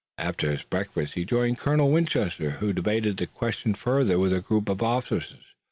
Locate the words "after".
0.17-0.49